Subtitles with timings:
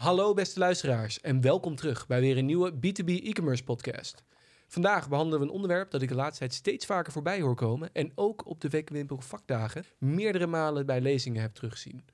[0.00, 4.24] Hallo beste luisteraars en welkom terug bij weer een nieuwe B2B e-commerce podcast.
[4.66, 7.92] Vandaag behandelen we een onderwerp dat ik de laatste tijd steeds vaker voorbij hoor komen
[7.92, 12.04] en ook op de Wekwimpel vakdagen meerdere malen bij lezingen heb teruggezien.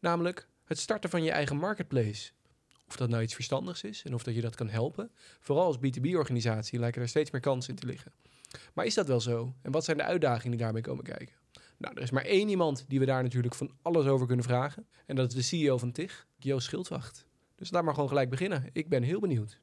[0.00, 2.30] Namelijk het starten van je eigen marketplace.
[2.88, 5.10] Of dat nou iets verstandigs is en of dat je dat kan helpen.
[5.40, 8.12] Vooral als B2B-organisatie lijken er steeds meer kansen in te liggen.
[8.74, 9.54] Maar is dat wel zo?
[9.62, 11.34] En wat zijn de uitdagingen die daarmee komen kijken?
[11.78, 14.86] Nou, er is maar één iemand die we daar natuurlijk van alles over kunnen vragen.
[15.06, 17.25] En dat is de CEO van TIG, Joost Schildwacht.
[17.56, 18.70] Dus laat maar gewoon gelijk beginnen.
[18.72, 19.60] Ik ben heel benieuwd.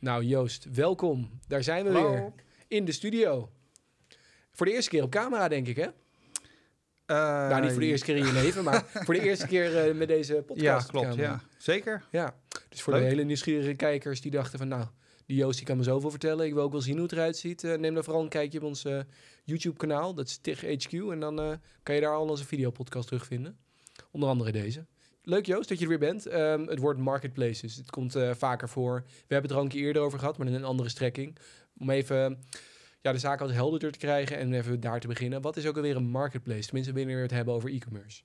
[0.00, 1.40] Nou Joost, welkom.
[1.46, 2.10] Daar zijn we Hallo.
[2.10, 2.32] weer.
[2.68, 3.50] In de studio.
[4.52, 5.88] Voor de eerste keer op camera, denk ik, hè?
[7.06, 9.94] nou, niet voor de eerste keer in je leven, maar voor de eerste keer eh,
[9.94, 10.60] met deze podcast.
[10.60, 11.14] Ja, op klopt.
[11.14, 12.04] Ja, zeker.
[12.10, 12.34] Ja,
[12.68, 13.02] dus voor Leuk.
[13.02, 14.68] de hele nieuwsgierige kijkers die dachten van...
[14.68, 14.86] nou,
[15.26, 16.46] die Joost die kan me zoveel vertellen.
[16.46, 17.64] Ik wil ook wel zien hoe het eruit ziet.
[17.64, 19.00] eh, neem dan vooral een kijkje op ons eh,
[19.44, 20.14] YouTube-kanaal.
[20.14, 20.92] Dat is TIG HQ.
[21.10, 23.56] En dan eh, kan je daar al onze videopodcast terugvinden.
[24.10, 24.86] Onder andere deze.
[25.22, 26.26] Leuk Joost dat je er weer bent.
[26.26, 27.76] Ehm, het woord marketplaces.
[27.76, 29.02] Het komt vaker voor.
[29.06, 31.36] We hebben het er al een keer eerder over gehad, maar in een andere strekking.
[31.78, 32.38] Om even
[33.00, 35.40] ja, de zaak wat helderder te krijgen en even daar te beginnen.
[35.40, 36.64] Wat is ook alweer een marketplace?
[36.64, 38.22] Tenminste, wanneer we het hebben over e-commerce.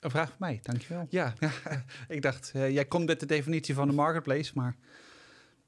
[0.00, 1.06] Een vraag van mij, dankjewel.
[1.08, 1.34] Ja,
[2.08, 4.76] Ik dacht, jij komt met de definitie van de marketplace, maar...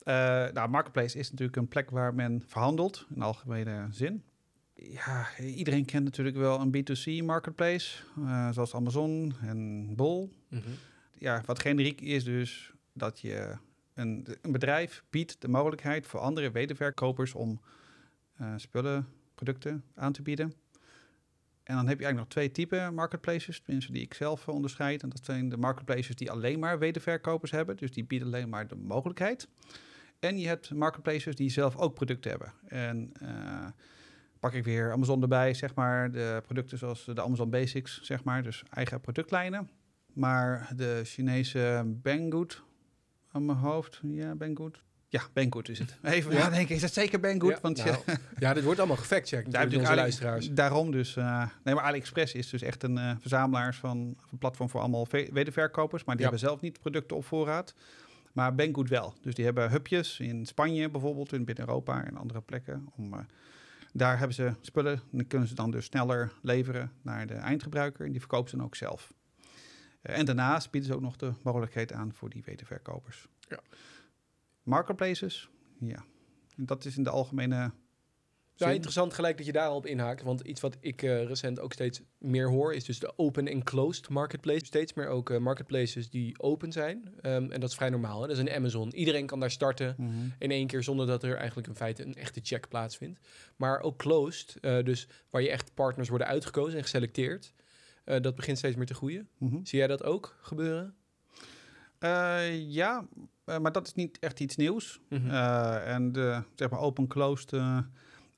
[0.04, 0.14] eh
[0.52, 4.22] nou, marketplace is natuurlijk een plek waar men verhandelt, in algemene zin.
[4.74, 10.32] Ja, iedereen kent natuurlijk wel een B2C marketplace, eh, zoals Amazon en Bol.
[10.48, 10.60] Mhm.
[11.18, 13.56] Ja, wat generiek is dus dat je
[13.94, 17.60] een, een bedrijf biedt de mogelijkheid voor andere wederverkopers om
[18.36, 20.52] eh, spullen, producten aan te bieden.
[21.62, 25.02] En dan heb je eigenlijk nog twee typen marketplaces, tenminste die ik zelf onderscheid.
[25.02, 28.66] En dat zijn de marketplaces die alleen maar wederverkopers hebben, dus die bieden alleen maar
[28.66, 29.48] de mogelijkheid.
[30.24, 32.52] En je hebt marketplaces die zelf ook producten hebben.
[32.66, 33.66] En eh,
[34.40, 38.42] pak ik weer Amazon erbij, zeg maar, de producten zoals de Amazon Basics, zeg maar,
[38.42, 39.68] dus eigen productlijnen.
[40.12, 42.62] Maar de Chinese Banggood
[43.32, 44.82] aan mijn hoofd, ja, Banggood.
[45.08, 45.96] Ja, Banggood is het.
[46.02, 46.38] Even Ja.
[46.38, 47.50] nadenken, is het zeker Banggood?
[47.50, 47.96] Ja, Want nou,
[48.38, 50.50] ja, dit wordt allemaal gefactcheckt daar natuurlijk door onze Ali- luisteraars.
[50.50, 51.16] Daarom dus.
[51.16, 53.98] eh, nee, maar AliExpress is dus echt een eh verzamelaars van
[54.30, 56.04] een platform voor allemaal ve- wederverkopers.
[56.04, 56.30] Maar die Ja.
[56.30, 57.74] hebben zelf niet producten op voorraad.
[58.34, 59.14] Maar Banggood wel.
[59.20, 62.88] Dus die hebben hubjes in Spanje bijvoorbeeld, in binnen Europa en andere plekken.
[62.96, 63.20] Om, eh,
[63.92, 64.92] daar hebben ze spullen.
[64.92, 68.04] En die kunnen ze dan dus sneller leveren naar de eindgebruiker.
[68.04, 69.12] En die verkopen ze dan ook zelf.
[70.02, 73.28] Eh, en daarnaast bieden ze ook nog de mogelijkheid aan voor die wederverkopers.
[73.48, 73.60] Ja.
[74.62, 76.04] Marketplaces, ja.
[76.56, 77.72] En dat is in de algemene
[78.54, 78.72] Zin.
[78.72, 80.22] interessant gelijk dat je daarop inhaakt.
[80.22, 82.74] Want iets wat ik eh, recent ook steeds meer hoor...
[82.74, 84.64] is dus de open en closed marketplace.
[84.64, 87.14] Steeds meer ook eh, marketplaces die open zijn.
[87.20, 88.20] Ehm, en dat is vrij normaal.
[88.20, 88.26] Hè?
[88.28, 88.94] Dat is een Amazon.
[88.94, 90.10] Iedereen kan daar starten Mhm.
[90.38, 90.82] in één keer...
[90.82, 93.20] zonder dat er eigenlijk in feite een echte check plaatsvindt.
[93.56, 97.52] Maar ook closed, eh, dus waar je echt partners worden uitgekozen en geselecteerd...
[98.04, 99.28] dat begint steeds meer te groeien.
[99.38, 99.58] Mhm.
[99.62, 100.94] Zie jij dat ook gebeuren?
[102.68, 103.06] Ja,
[103.44, 105.00] maar dat is niet echt iets nieuws.
[105.08, 105.30] Mhm.
[105.30, 107.50] En de zeg maar open-closed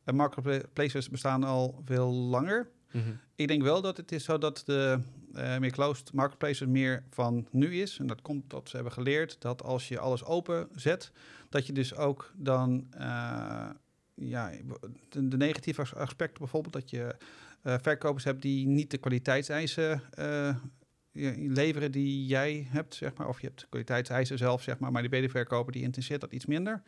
[0.07, 2.71] eh, eh, marketplaces bestaan al veel langer.
[2.91, 3.05] Mhm.
[3.35, 5.01] Ik denk wel dat het is zo dat de
[5.35, 7.99] eh, meer closed marketplaces meer van nu is.
[7.99, 11.13] En dat komt dat ze hebben geleerd dat als je alles open zet,
[11.49, 13.71] dat je dus ook dan eh,
[14.15, 14.51] ja,
[15.09, 17.17] de, de negatieve as- aspecten bijvoorbeeld, dat je
[17.63, 20.03] verkopers hebt die niet de kwaliteitseisen
[21.49, 23.29] leveren die jij hebt, zeg maar.
[23.29, 26.83] Of je hebt kwaliteitseisen zelf, zeg maar, maar die wederverkoper die interesseert dat iets minder.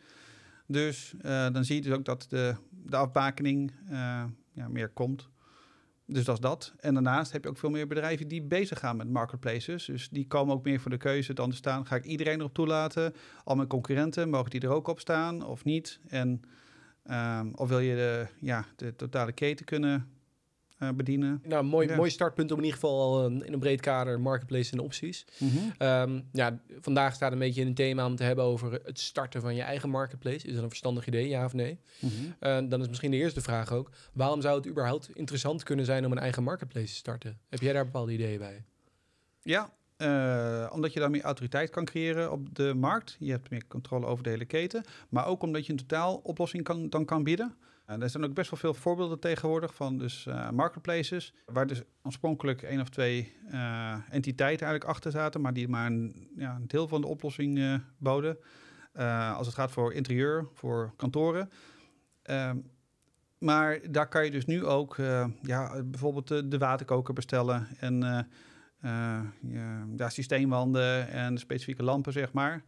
[0.71, 5.29] Dus eh, dan zie je dus ook dat de, de afbakening eh, ja, meer komt.
[6.05, 6.73] Dus dat is dat.
[6.79, 9.85] En daarnaast heb je ook veel meer bedrijven die bezig gaan met marketplaces.
[9.85, 11.85] Dus die komen ook meer voor de keuze dan te staan.
[11.85, 13.13] Ga ik iedereen erop toelaten?
[13.43, 15.99] Al mijn concurrenten, mogen die er ook op staan of niet?
[16.07, 16.41] En
[17.03, 20.18] ehm, of wil je de, ja, de totale keten kunnen
[20.79, 21.41] eh, bedienen?
[21.47, 21.95] Nou, mooi, Ja.
[21.95, 25.25] mooi startpunt om in ieder geval al, eh, in een breed kader marketplace en opties.
[25.77, 29.55] Ehm, ja, vandaag staat een beetje een thema om te hebben over het starten van
[29.55, 30.47] je eigen marketplace.
[30.47, 31.79] Is dat een verstandig idee, ja of nee?
[31.99, 32.11] Mhm.
[32.39, 36.05] Eh, dan is misschien de eerste vraag ook: waarom zou het überhaupt interessant kunnen zijn
[36.05, 37.37] om een eigen marketplace te starten?
[37.49, 38.63] Heb jij daar bepaalde ideeën bij?
[39.41, 43.15] Ja, eh, omdat je daarmee autoriteit kan creëren op de markt.
[43.19, 44.83] Je hebt meer controle over de hele keten.
[45.09, 47.55] Maar ook omdat je een totaaloplossing kan, dan kan bieden.
[47.89, 51.33] En er zijn ook best wel veel voorbeelden tegenwoordig van dus, eh, marketplaces.
[51.45, 55.41] Waar dus oorspronkelijk één of twee eh, entiteiten eigenlijk achter zaten.
[55.41, 58.37] Maar die maar een, ja, deel van de oplossing eh, boden.
[58.93, 61.49] Eh, als het gaat voor interieur, voor kantoren.
[62.21, 62.57] Ehm,
[63.39, 67.67] maar daar kan je dus nu ook eh, ja, bijvoorbeeld de, de waterkoker bestellen.
[67.79, 68.19] En eh,
[68.81, 69.23] eh,
[69.97, 72.63] ja, systeemwanden en specifieke lampen, zeg maar.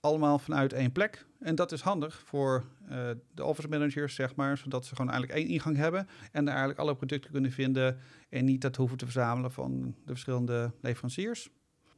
[0.00, 1.26] Allemaal vanuit één plek.
[1.38, 5.40] En dat is handig voor uh, de office managers, zeg maar, zodat ze gewoon eigenlijk
[5.40, 7.98] één ingang hebben en daar eigenlijk alle producten kunnen vinden
[8.28, 11.50] en niet dat hoeven te verzamelen van de verschillende leveranciers.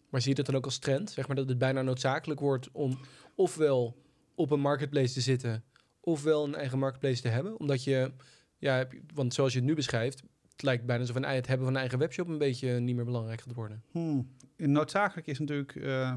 [0.09, 2.71] Maar zie je dat dan ook als trend, zeg maar, dat het bijna noodzakelijk wordt
[2.73, 2.99] om
[3.35, 4.03] ofwel
[4.35, 5.65] op een marketplace te zitten,
[6.01, 8.13] ofwel een eigen marketplace te hebben, omdat je,
[8.59, 11.81] ja, want zoals je het nu beschrijft, het lijkt bijna alsof het hebben van een
[11.81, 13.83] eigen webshop een beetje niet meer belangrijk gaat worden.
[13.91, 14.37] Hmm.
[14.57, 16.15] Noodzakelijk is natuurlijk uh,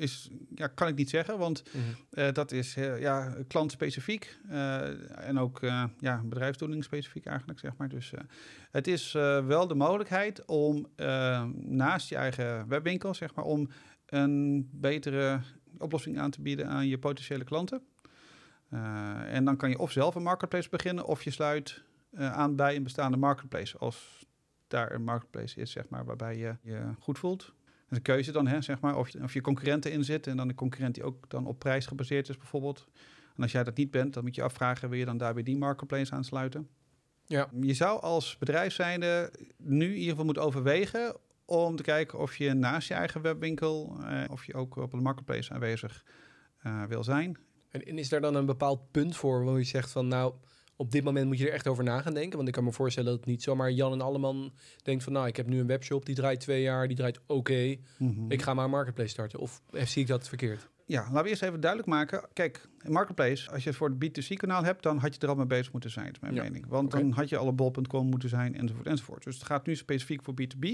[0.00, 1.82] is, ja, kan ik niet zeggen, want mhm.
[2.10, 5.60] eh, dat is uh, ja, klantspecifiek uh, en ook
[5.98, 6.22] ja,
[6.80, 7.88] specifiek eigenlijk, zeg maar.
[7.88, 8.12] Dus
[8.70, 10.86] het is wel de mogelijkheid om
[11.54, 13.68] naast je eigen webwinkel, zeg maar, om
[14.06, 15.40] een betere
[15.78, 17.82] oplossing aan te bieden aan je potentiële klanten.
[19.26, 21.82] en dan kan je of zelf een marketplace beginnen, of je sluit
[22.16, 24.26] aan bij een bestaande marketplace, als
[24.68, 27.54] daar een marketplace is, zeg maar, waarbij je je goed voelt
[27.90, 30.48] een keuze dan, hè, zeg maar, of je, of je concurrenten in zit en dan
[30.48, 32.86] een concurrent die ook dan op prijs gebaseerd is bijvoorbeeld.
[33.36, 35.42] En als jij dat niet bent, dan moet je afvragen, wil je dan daar bij
[35.42, 36.68] die marketplace aansluiten?
[37.26, 37.48] Ja.
[37.60, 42.36] Je zou als bedrijf zijnde nu in ieder geval moeten overwegen om te kijken of
[42.36, 46.04] je naast je eigen webwinkel, eh, of je ook op een marketplace aanwezig
[46.66, 47.38] uh, wil zijn.
[47.70, 50.34] En is daar dan een bepaald punt voor waar je zegt van nou,
[50.80, 52.36] op dit moment moet je er echt over na gaan denken.
[52.36, 55.12] Want ik kan me voorstellen dat het niet zomaar Jan en Alleman denkt van...
[55.12, 57.76] nou, ik heb nu een webshop, die draait twee jaar, die draait oké.
[57.98, 58.30] Mhm.
[58.30, 59.38] Ik ga maar een marketplace starten.
[59.38, 60.68] Of zie ik dat verkeerd?
[60.90, 62.24] Ja, laten we eerst even duidelijk maken.
[62.32, 64.82] Kijk, marketplace, als je het voor het B2C-kanaal hebt...
[64.82, 66.66] dan had je er al mee bezig moeten zijn, is mijn mening.
[66.68, 69.24] Want dan had je alle bol.com moeten zijn, enzovoort, enzovoort.
[69.24, 70.68] Dus het gaat nu specifiek voor B2B.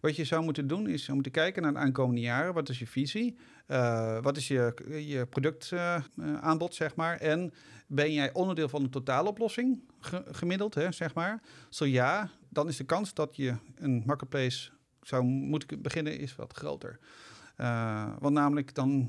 [0.00, 2.54] Wat je zou moeten doen, is om te kijken naar de aankomende jaren.
[2.54, 3.36] Wat is je visie?
[3.68, 4.74] Uh, wat is je,
[5.06, 7.16] je productaanbod, uh, zeg maar?
[7.16, 7.52] En
[7.86, 9.82] ben jij onderdeel van een totaaloplossing,
[10.30, 11.42] gemiddeld, hè, zeg maar?
[11.68, 14.70] Zo ja, dan is de kans dat je een marketplace
[15.02, 16.98] zou moeten beginnen, is wat groter.
[17.56, 19.08] Uh, want namelijk dan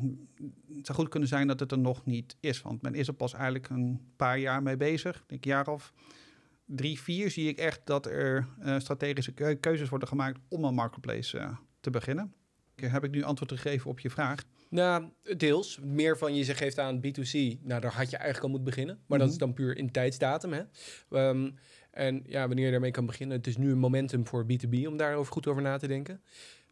[0.75, 2.61] het zou goed kunnen zijn dat het er nog niet is.
[2.61, 5.23] Want men is er pas eigenlijk een paar jaar mee bezig.
[5.27, 5.93] Denk een jaar of
[6.65, 11.37] drie, vier zie ik echt dat er uh, strategische keuzes worden gemaakt om een marketplace
[11.37, 12.33] uh, te beginnen.
[12.75, 14.43] Heb ik nu antwoord gegeven op je vraag?
[14.69, 15.79] Nou, deels.
[15.83, 17.61] Meer van je ze geeft aan B2C.
[17.61, 18.99] Nou, daar had je eigenlijk al moeten beginnen.
[19.05, 19.43] Maar dat is mhm.
[19.43, 20.53] dan puur in tijdsdatum.
[20.53, 20.61] Hè?
[21.29, 21.55] Um,
[21.91, 23.37] en ja, wanneer je daarmee kan beginnen.
[23.37, 26.21] Het is nu een momentum voor B2B om daarover goed over na te denken.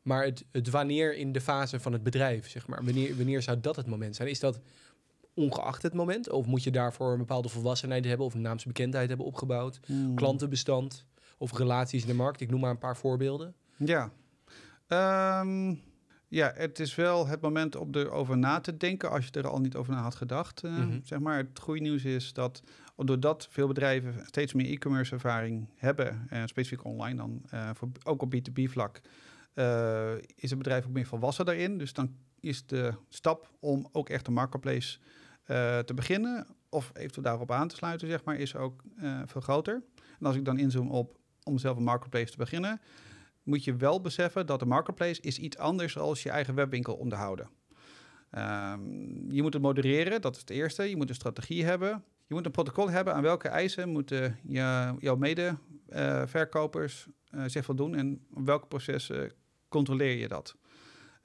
[0.03, 2.83] Maar het, het wanneer in de fase van het bedrijf, zeg maar.
[2.83, 4.29] Wanneer, wanneer zou dat het moment zijn?
[4.29, 4.59] Is dat
[5.33, 6.29] ongeacht het moment?
[6.29, 9.79] Of moet je daarvoor een bepaalde volwassenheid hebben of een naamsbekendheid hebben opgebouwd?
[9.85, 10.15] Hmm.
[10.15, 11.05] Klantenbestand
[11.37, 12.41] of relaties in de markt?
[12.41, 13.55] Ik noem maar een paar voorbeelden.
[13.77, 14.11] Ja.
[15.41, 15.81] Um,
[16.27, 19.59] ja, het is wel het moment om erover na te denken als je er al
[19.59, 20.63] niet over na had gedacht.
[20.63, 22.63] Uh, Zeg maar, het goede nieuws is dat
[22.95, 28.21] doordat veel bedrijven steeds meer e-commerce ervaring hebben, en specifiek online dan, uh, voor, ook
[28.21, 29.01] op B2B vlak,
[29.55, 31.77] uh, is het bedrijf ook meer volwassen daarin.
[31.77, 34.97] Dus dan is de stap om ook echt een marketplace
[35.85, 38.83] te beginnen, of eventueel daarop aan te sluiten, zeg maar, is ook
[39.25, 39.83] veel groter.
[40.19, 42.81] En als ik dan inzoom op om zelf een marketplace te beginnen,
[43.43, 47.49] moet je wel beseffen dat de marketplace is iets anders als je eigen webwinkel onderhouden.
[48.31, 50.89] Um, je moet het modereren, dat is het eerste.
[50.89, 52.03] Je moet een strategie hebben.
[52.27, 57.07] Je moet een protocol hebben aan welke eisen moeten je, jouw medeverkopers
[57.45, 59.31] zich voldoen en welke processen
[59.73, 60.55] controleer je dat.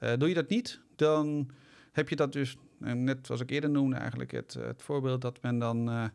[0.00, 1.50] Uh, doe je dat niet, dan
[1.93, 5.43] heb je dat dus, eh, net zoals ik eerder noemde, eigenlijk het, het voorbeeld dat
[5.43, 6.06] men dan uh,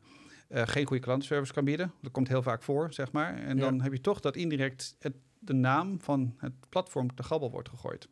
[0.47, 1.91] geen goede klantenservice kan bieden.
[2.01, 3.35] Dat komt heel vaak voor, zeg maar.
[3.35, 7.51] En dan heb je toch dat indirect het de naam van het platform te gabbel
[7.51, 8.09] wordt gegooid.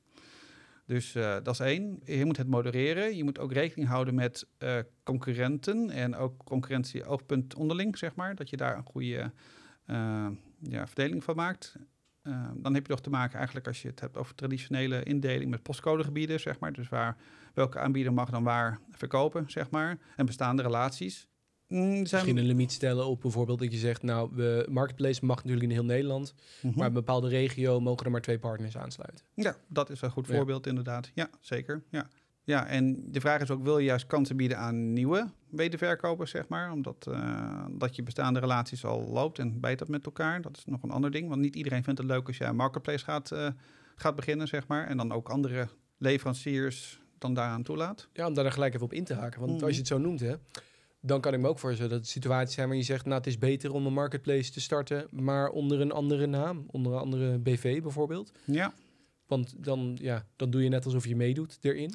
[0.86, 2.00] Dus uh, dat is één.
[2.06, 3.18] Je moet het modereren.
[3.18, 8.36] Je moet ook rekening houden met uh, concurrenten en ook concurrentie oogpunt onderling, zeg maar.
[8.36, 9.32] Dat je daar een goede
[9.88, 10.28] uh,
[10.60, 11.76] ja, verdeling van maakt.
[12.56, 15.64] Dan heb je nog te maken eigenlijk als je het hebt over traditionele indeling met
[15.64, 16.74] postcodegebieden, zeg maar.
[16.74, 17.18] Dus waar
[17.54, 19.98] welke aanbieder mag dan waar verkopen, zeg maar.
[20.16, 21.30] En bestaande relaties.
[21.68, 25.64] Mm, Misschien een limiet stellen op bijvoorbeeld dat je zegt, nou, de marketplace mag natuurlijk
[25.64, 26.78] in heel Nederland, mhm.
[26.78, 29.26] maar een bepaalde regio mogen er maar twee partners aansluiten.
[29.34, 31.12] Ja, dat is een goed voorbeeld inderdaad.
[31.14, 31.84] Ja, zeker.
[31.90, 32.08] Ja.
[32.52, 36.48] Ja, en de vraag is ook, wil je juist kansen bieden aan nieuwe wederverkopers, zeg
[36.48, 40.42] maar, omdat uh, dat je bestaande relaties al loopt en bijt dat met elkaar.
[40.42, 42.56] Dat is nog een ander ding, want niet iedereen vindt het leuk als je een
[42.56, 43.48] marketplace gaat, uh,
[43.96, 45.68] gaat beginnen, zeg maar, en dan ook andere
[45.98, 48.08] leveranciers dan daaraan toelaat.
[48.14, 49.78] Ja, om daar gelijk even op in te haken, want als je mhm.
[49.78, 50.36] het zo noemt, hè,
[51.02, 53.28] dan kan ik me ook voorstellen dat er situaties zijn waar je zegt, nou het
[53.28, 57.38] is beter om een marketplace te starten, maar onder een andere naam, onder een andere
[57.38, 58.32] BV bijvoorbeeld.
[58.46, 58.74] Ja.
[59.28, 61.94] Want dan, ja, dan doe je net alsof je meedoet erin.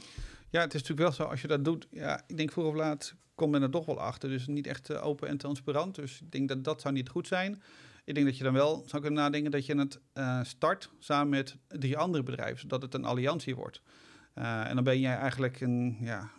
[0.50, 2.75] Ja, het is natuurlijk wel zo, als je dat doet, ja, ik denk vroeg of
[2.75, 4.29] laat komt men er toch wel achter.
[4.29, 5.95] Dus niet echt uh, open en transparant.
[5.95, 7.62] Dus ik denk dat dat zou niet goed zijn.
[8.05, 11.29] Ik denk dat je dan wel zou kunnen nadenken dat je het uh, start samen
[11.29, 13.83] met drie andere bedrijven, zodat het een alliantie wordt.
[14.35, 16.31] Eh, en dan ben jij eigenlijk een, ja,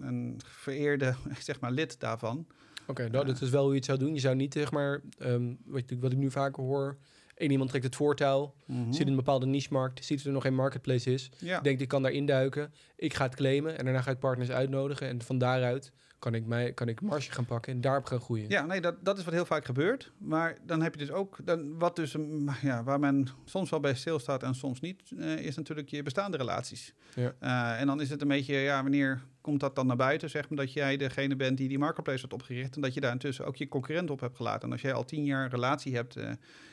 [0.00, 2.46] een vereerde zeg maar, lid daarvan.
[2.86, 4.14] Oké, dat is wel hoe je het zou doen.
[4.14, 6.96] Je zou niet, zeg maar, ehm, wat, ik- wat ik nu vaker hoor...
[7.34, 8.92] één iemand trekt het voortouw, Mhm.
[8.92, 10.04] zit in een bepaalde niche-markt...
[10.04, 11.60] ziet dat er nog geen marketplace is, Ja.
[11.60, 12.72] denkt ik kan daar induiken...
[12.96, 15.08] ik ga het claimen en daarna ga ik partners uitnodigen...
[15.08, 18.48] en van daaruit kan ik, mij, kan ik marge gaan pakken en daarop gaan groeien.
[18.48, 20.12] Ja, nee, dat, dat is wat heel vaak gebeurt.
[20.18, 23.80] Maar dan heb je dus ook, dan, wat dus, mm, ja, waar men soms wel
[23.80, 26.94] bij stilstaat en soms niet, eh, is natuurlijk je bestaande relaties.
[27.14, 27.34] Ja.
[27.38, 30.48] Eh, en dan is het een beetje, ja, wanneer komt dat dan naar buiten, zeg
[30.48, 33.46] maar, dat jij degene bent die die marketplace had opgericht en dat je daar intussen
[33.46, 34.62] ook je concurrent op hebt gelaten.
[34.62, 36.30] En als jij al tien jaar een relatie hebt eh,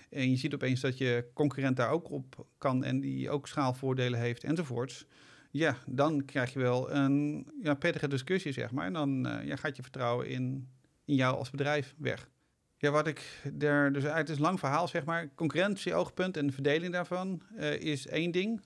[0.09, 4.19] en je ziet opeens dat je concurrent daar ook op kan en die ook schaalvoordelen
[4.19, 5.05] heeft enzovoorts.
[5.51, 8.85] Ja, dan krijg je wel een ja, pittige discussie, zeg maar.
[8.85, 10.67] En dan eh, ja, gaat je vertrouwen in,
[11.05, 12.29] in jou als bedrijf weg.
[12.77, 15.29] Ja, wat ik er dus het is een lang verhaal, zeg maar.
[15.35, 18.61] Concurrentie-oogpunt en de verdeling daarvan eh, is één ding.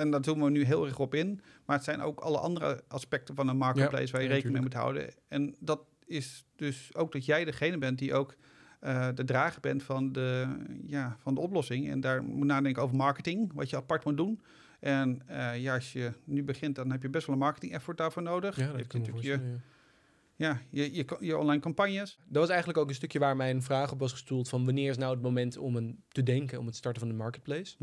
[0.00, 1.40] En daar zoomen we nu heel erg op in.
[1.64, 4.66] Maar het zijn ook alle andere aspecten van een marketplace waar je ja, rekening mee
[4.66, 5.10] moet houden.
[5.28, 8.36] En dat is dus ook dat jij degene bent die ook
[8.80, 10.46] eh, de drager bent van de,
[10.86, 11.90] ja, van de oplossing.
[11.90, 14.40] En daar moet nadenken over marketing, wat je apart moet doen.
[14.80, 17.98] En eh, ja, als je nu begint, dan heb je best wel een marketing effort
[17.98, 18.56] daarvoor nodig.
[18.56, 19.56] Ja, je dat ik me natuurlijk je,
[20.40, 20.60] ja.
[20.70, 22.18] je, je, je online campagnes.
[22.24, 24.48] Dat was eigenlijk ook een stukje waar mijn vraag op was gestoeld...
[24.48, 27.16] van wanneer is nou het moment om een, te denken om het starten van de
[27.16, 27.76] marketplace?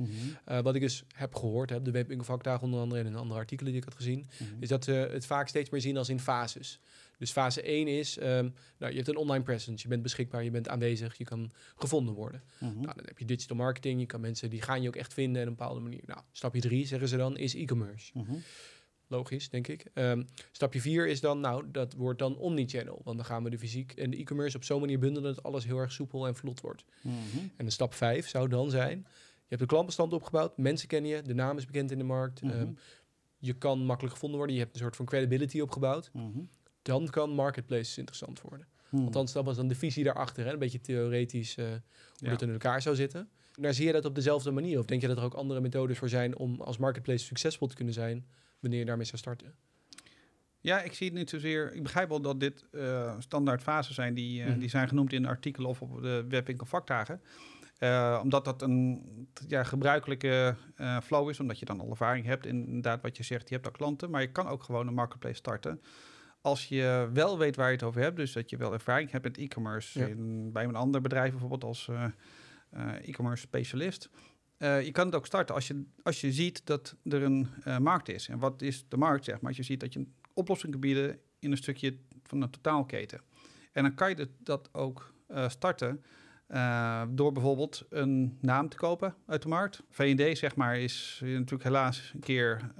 [0.45, 3.01] Eh, wat ik dus heb gehoord, heb de Webwinkel onder andere...
[3.01, 4.27] en in andere artikelen die ik had gezien...
[4.59, 6.79] is dat ze het vaak steeds meer zien als in fases.
[7.17, 10.51] Dus fase 1 is, ehm, nou, je hebt een online presence, je bent beschikbaar, je
[10.51, 12.43] bent aanwezig, je kan gevonden worden.
[12.57, 12.73] Mhm.
[12.73, 15.41] Nou, dan heb je digital marketing, je kan mensen, die gaan je ook echt vinden
[15.41, 16.01] op een bepaalde manier.
[16.05, 18.11] Nou, stapje 3, zeggen ze dan, is e-commerce.
[19.07, 19.85] Logisch, denk ik.
[19.93, 23.01] Ehm, stapje 4 is dan, nou, dat wordt dan omnichannel.
[23.03, 25.65] Want dan gaan we de fysiek en de e-commerce op zo'n manier bundelen dat alles
[25.65, 26.83] heel erg soepel en vlot wordt.
[27.01, 27.15] Mhm.
[27.55, 31.21] En de stap 5 zou dan zijn, je hebt een klantbestand opgebouwd, mensen kennen je,
[31.21, 32.53] de naam is bekend in de markt, Mhm.
[32.53, 32.71] ehm,
[33.37, 36.09] je kan makkelijk gevonden worden, je hebt een soort van credibility opgebouwd.
[36.13, 36.39] Mhm.
[36.81, 38.67] Dan kan marketplaces interessant worden.
[38.91, 40.45] Althans, dat was dan de visie daarachter.
[40.45, 40.53] Hè?
[40.53, 41.79] Een beetje theoretisch eh, hoe
[42.15, 42.29] Ja.
[42.29, 43.29] het in elkaar zou zitten.
[43.55, 44.79] Daar zie je dat op dezelfde manier?
[44.79, 47.75] Of denk je dat er ook andere methodes voor zijn om als marketplace succesvol te
[47.75, 48.25] kunnen zijn
[48.59, 49.55] wanneer je daarmee zou starten?
[50.59, 51.73] Ja, ik zie het niet zozeer.
[51.73, 54.59] Ik begrijp wel dat dit eh, standaard fasen zijn die, eh, Mhm.
[54.59, 57.21] die zijn genoemd in artikelen of op de webwinkel vakdagen.
[57.77, 59.01] Eh, omdat dat een
[59.47, 60.55] ja, gebruikelijke
[61.03, 62.45] flow is, omdat je dan al ervaring hebt.
[62.45, 65.35] Inderdaad, wat je zegt, je hebt al klanten, maar je kan ook gewoon een marketplace
[65.35, 65.81] starten.
[66.41, 69.23] Als je wel weet waar je het over hebt, dus dat je wel ervaring hebt
[69.23, 69.99] met e-commerce.
[69.99, 70.15] Ja.
[70.51, 71.89] Bij een ander bedrijf bijvoorbeeld als
[73.01, 74.09] e-commerce specialist.
[74.57, 77.77] Eh, je kan het ook starten als je, als je ziet dat er een eh,
[77.77, 78.27] markt is.
[78.27, 79.47] En wat is de markt, zeg maar?
[79.47, 83.21] Als je ziet dat je een oplossing kan bieden in een stukje van een totaalketen.
[83.71, 86.03] En dan kan je dat ook eh, starten
[87.09, 89.83] door bijvoorbeeld een naam te kopen uit de markt.
[89.89, 92.71] V&D, zeg maar, is natuurlijk helaas een keer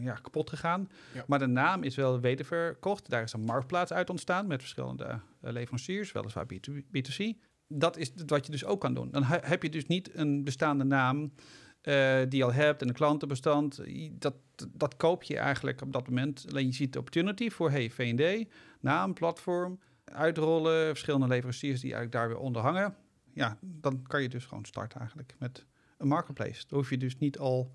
[0.00, 0.88] ja, kapot gegaan.
[1.14, 1.24] Ja.
[1.26, 3.10] Maar de naam is wel wederverkocht.
[3.10, 7.36] Daar is een marktplaats uit ontstaan met verschillende leveranciers, weliswaar B2, B2C.
[7.74, 9.10] Dat is wat je dus ook kan doen.
[9.10, 11.32] Dan he- heb je dus niet een bestaande naam
[11.80, 13.80] eh, die je al hebt en een klantenbestand.
[14.10, 14.34] Dat,
[14.68, 16.44] dat koop je eigenlijk op dat moment.
[16.48, 22.12] Alleen je ziet de opportunity voor hey, V&D, naam, platform, uitrollen, verschillende leveranciers die eigenlijk
[22.12, 22.96] daar weer onder hangen.
[23.34, 25.66] Ja, dan kan je dus gewoon starten eigenlijk met
[25.98, 26.64] een marketplace.
[26.68, 27.72] Daar hoef je dus niet al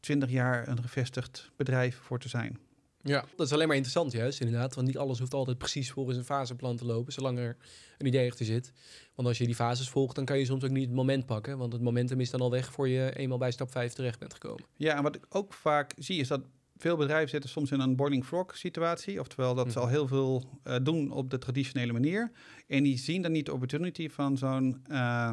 [0.00, 2.58] twintig jaar een gevestigd bedrijf voor te zijn.
[3.02, 4.74] Ja, dat is alleen maar interessant juist, inderdaad.
[4.74, 7.56] Want niet alles hoeft altijd precies volgens een faseplan te lopen, zolang er
[7.98, 8.72] een idee achter zit.
[9.14, 11.58] Want als je die fases volgt, dan kan je soms ook niet het moment pakken.
[11.58, 14.32] Want het momentum is dan al weg voor je eenmaal bij stap 5 terecht bent
[14.32, 14.64] gekomen.
[14.76, 16.40] Ja, en wat ik ook vaak zie is dat
[16.76, 19.20] veel bedrijven zitten soms in een boiling frog situatie.
[19.20, 19.86] Oftewel dat ze Mhm.
[19.86, 22.30] al heel veel eh, doen op de traditionele manier.
[22.66, 25.30] En die zien dan niet de opportunity van zo'n eh,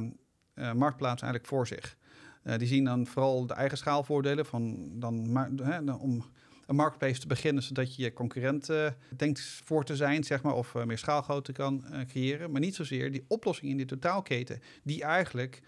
[0.54, 1.98] eh, marktplaats eigenlijk voor zich.
[2.58, 6.26] Die zien dan vooral de eigen schaalvoordelen van dan maar, hè, dan om
[6.70, 10.54] een marketplace te beginnen, zodat je je concurrent eh, denkt voor te zijn, zeg maar,
[10.54, 12.52] of eh, meer schaalgrootte kan eh, creëren.
[12.52, 15.62] Maar niet zozeer die oplossing in die totaalketen, die eigenlijk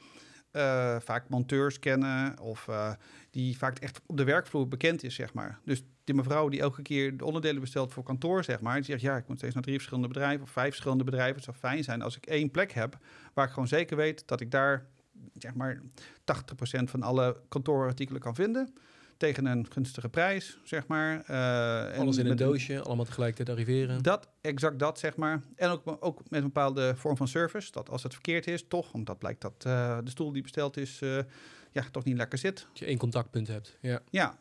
[1.00, 2.70] vaak monteurs kennen of
[3.30, 5.60] die vaak echt op de werkvloer bekend is, zeg maar.
[5.66, 9.02] Dus die mevrouw die elke keer de onderdelen bestelt voor kantoor, zeg maar, die zegt
[9.02, 11.36] ja, ik moet steeds naar drie verschillende bedrijven of vijf verschillende bedrijven.
[11.36, 12.98] Het zou fijn zijn als ik één plek heb
[13.34, 14.88] waar ik gewoon zeker weet dat ik daar
[15.34, 18.74] zeg maar 80% van alle kantoorartikelen kan vinden.
[19.22, 21.24] Tegen een gunstige prijs, zeg maar.
[21.26, 24.04] Eh, en Alles in een doosje, allemaal tegelijkertijd arriveren.
[24.04, 25.42] Dat, exact dat, zeg maar.
[25.56, 27.72] En ook, ook met een bepaalde vorm van service.
[27.72, 31.02] Dat als het verkeerd is, toch, omdat blijkt dat eh, de stoel die besteld is,
[31.02, 31.18] eh,
[31.72, 32.66] ja, toch niet lekker zit.
[32.70, 33.78] Dat je één contactpunt hebt.
[33.82, 34.02] Ja.
[34.10, 34.38] Ja,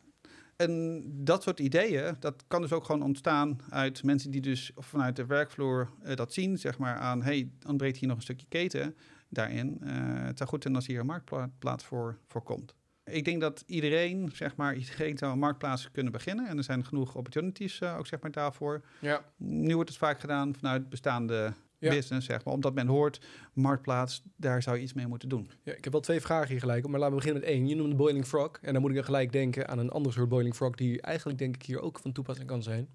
[0.56, 5.16] en dat soort ideeën, dat kan dus ook gewoon ontstaan uit mensen die dus vanuit
[5.16, 8.96] de werkvloer dat zien, zeg maar, aan, hey, dan breekt hier nog een stukje keten
[9.28, 9.78] daarin.
[9.82, 12.78] Het zou goed zijn als hier een marktplaats voor, voor komt.
[13.10, 16.48] Ik denk dat iedereen, zeg maar, iedereen zou een marktplaats kunnen beginnen.
[16.48, 18.82] En er zijn genoeg opportunities uh, ook, zeg maar, daarvoor.
[18.98, 19.24] Ja.
[19.36, 21.90] Nu wordt het vaak gedaan vanuit bestaande Ja.
[21.90, 22.54] business, zeg maar.
[22.54, 23.20] Omdat men hoort,
[23.52, 25.50] marktplaats, daar zou je iets mee moeten doen.
[25.62, 27.68] Ja, ik heb wel twee vragen hier gelijk, maar laten we beginnen met één.
[27.68, 30.28] Je noemde Boiling Frog en dan moet ik dan gelijk denken aan een ander soort
[30.28, 32.88] Boiling Frog die eigenlijk denk ik hier ook van toepassing kan zijn.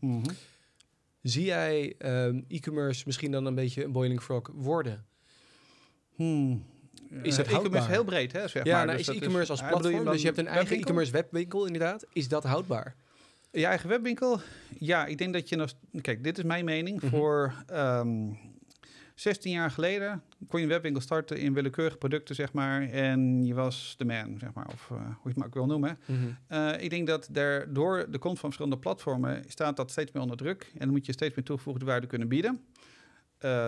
[1.21, 5.05] Zie jij ehm, e-commerce misschien dan een beetje een Boiling Frog worden?
[6.15, 6.65] Hmm.
[7.21, 8.85] Is het Eh, e-commerce heel breed, hè, zeg ja, maar.
[8.85, 12.05] nou Dus is e-commerce als Ah, platform, dus je hebt een eigen e-commerce webwinkel inderdaad.
[12.13, 12.95] Is dat houdbaar?
[13.51, 14.39] Je eigen webwinkel?
[14.79, 15.73] Ja, ik denk dat je nog...
[16.01, 17.01] Kijk, dit is mijn mening.
[17.01, 17.09] Mhm.
[17.09, 18.09] Voor ehm
[19.15, 22.89] 16 jaar geleden kon je een webwinkel starten in willekeurige producten, zeg maar.
[22.89, 24.67] En je was de man, zeg maar.
[24.67, 25.99] Of eh, hoe je het maar ook wil noemen.
[26.47, 30.21] Eh, ik denk dat er door de komst van verschillende platformen staat dat steeds meer
[30.21, 30.71] onder druk.
[30.73, 32.61] En dan moet je steeds meer toegevoegde waarde kunnen bieden.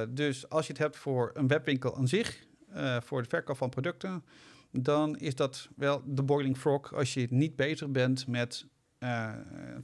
[0.10, 3.70] Dus als je het hebt voor een webwinkel aan zich, eh, voor de verkoop van
[3.70, 4.24] producten,
[4.72, 8.66] dan is dat wel de boiling frog als je niet bezig bent met
[8.98, 9.34] eh,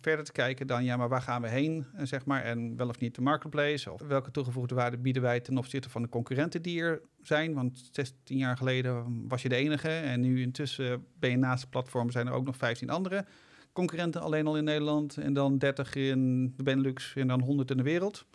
[0.02, 2.88] verder te kijken dan, ja, maar waar gaan we heen, eh, zeg maar, en wel
[2.88, 6.62] of niet de marketplace, of welke toegevoegde waarde bieden wij ten opzichte van de concurrenten
[6.62, 11.30] die er zijn, want 16 jaar geleden was je de enige en nu intussen ben
[11.30, 13.26] je naast de platform, zijn er ook nog 15 andere
[13.74, 17.78] concurrenten alleen al in Nederland en dan 30 in de Benelux en dan 100 in
[17.78, 18.26] de wereld.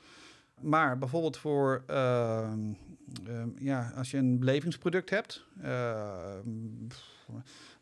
[0.60, 2.58] Maar bijvoorbeeld voor, ehm,
[3.28, 5.47] ehm, ja, als je een belevingsproduct hebt,
[6.88, 7.26] pff,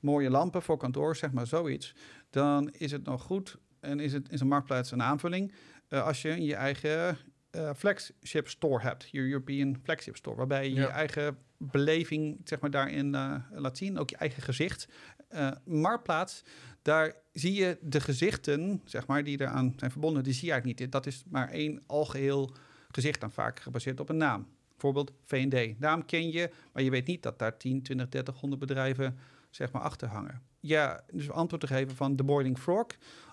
[0.01, 1.95] mooie lampen voor kantoor, zeg maar zoiets,
[2.31, 5.53] dan is het nog goed en is het is een marktplaats een aanvulling
[5.89, 7.19] eh, als je je eigen
[7.51, 10.81] eh, flagship store hebt, je European flagship store, waarbij je Ja.
[10.81, 14.89] je eigen beleving zeg maar daarin eh, laat zien, ook je eigen gezicht.
[15.29, 16.45] Eh, marktplaats,
[16.83, 20.81] daar zie je de gezichten, zeg maar, die eraan zijn verbonden, die zie je eigenlijk
[20.81, 20.93] niet.
[20.93, 22.55] Dat is maar één algeheel
[22.91, 24.47] gezicht dan vaak gebaseerd op een naam.
[24.77, 25.81] Bijvoorbeeld V&D.
[25.81, 29.19] Naam ken je, maar je weet niet dat daar 10, 20, 30, 100 bedrijven
[29.51, 30.43] zeg maar achter hangen.
[30.61, 32.87] Ja, dus antwoord te geven van de Boiling Frog.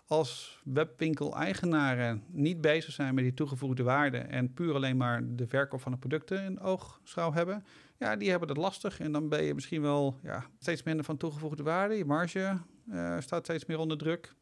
[0.07, 5.81] Als webwinkel-eigenaren niet bezig zijn met die toegevoegde waarde en puur alleen maar de verkoop
[5.81, 7.65] van de producten in oogschouw hebben,
[7.97, 8.99] ja, die hebben het lastig.
[8.99, 11.95] En dan ben je misschien wel ja, steeds minder van toegevoegde waarde.
[11.95, 12.57] Je marge
[12.89, 14.33] eh, staat steeds meer onder druk.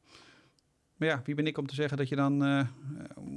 [0.97, 2.67] Maar ja, wie ben ik om te zeggen dat je dan eh,